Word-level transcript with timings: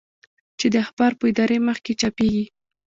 چې 0.59 0.65
د 0.73 0.75
اخبار 0.85 1.11
په 1.19 1.25
اداري 1.31 1.57
مخ 1.67 1.77
کې 1.85 1.93
چاپېږي. 2.01 2.45